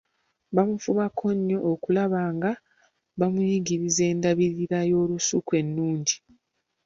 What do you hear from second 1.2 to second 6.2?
nnyo okulaba nga bamuyigiriza endabirira y'olusuku ennungi.